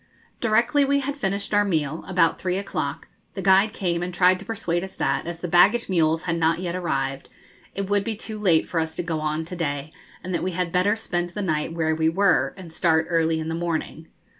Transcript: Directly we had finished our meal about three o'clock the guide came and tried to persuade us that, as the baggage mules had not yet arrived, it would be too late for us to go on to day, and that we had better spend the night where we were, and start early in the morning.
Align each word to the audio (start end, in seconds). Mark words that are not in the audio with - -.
Directly 0.39 0.83
we 0.83 1.01
had 1.01 1.15
finished 1.15 1.53
our 1.53 1.63
meal 1.63 2.03
about 2.07 2.41
three 2.41 2.57
o'clock 2.57 3.07
the 3.35 3.41
guide 3.43 3.71
came 3.71 4.01
and 4.01 4.11
tried 4.11 4.39
to 4.39 4.45
persuade 4.45 4.83
us 4.83 4.95
that, 4.95 5.27
as 5.27 5.41
the 5.41 5.47
baggage 5.47 5.89
mules 5.89 6.23
had 6.23 6.37
not 6.39 6.57
yet 6.57 6.75
arrived, 6.75 7.29
it 7.75 7.87
would 7.87 8.03
be 8.03 8.15
too 8.15 8.39
late 8.39 8.67
for 8.67 8.79
us 8.79 8.95
to 8.95 9.03
go 9.03 9.19
on 9.19 9.45
to 9.45 9.55
day, 9.55 9.93
and 10.23 10.33
that 10.33 10.41
we 10.41 10.53
had 10.53 10.71
better 10.71 10.95
spend 10.95 11.29
the 11.29 11.43
night 11.43 11.73
where 11.73 11.93
we 11.93 12.09
were, 12.09 12.55
and 12.57 12.73
start 12.73 13.05
early 13.11 13.39
in 13.39 13.47
the 13.47 13.53
morning. 13.53 14.07